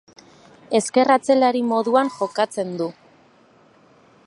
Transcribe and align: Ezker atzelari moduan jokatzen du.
Ezker 0.79 1.13
atzelari 1.15 1.61
moduan 1.69 2.11
jokatzen 2.17 2.73
du. 2.83 2.91